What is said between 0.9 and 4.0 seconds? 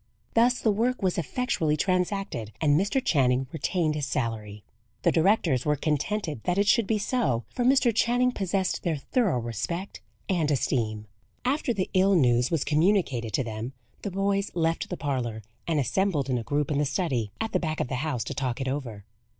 was effectually transacted, and Mr. Channing retained